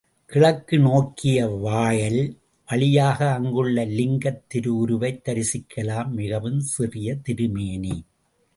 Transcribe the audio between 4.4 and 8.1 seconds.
திரு உருவைத் தரிசிக்கலாம், மிகவும் சிறிய திருமேனி.